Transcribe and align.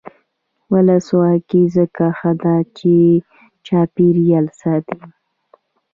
ولسواکي 0.73 1.63
ځکه 1.75 2.05
ښه 2.17 2.31
ده 2.41 2.55
چې 2.77 2.93
چاپیریال 3.65 4.45
ساتي. 4.59 4.99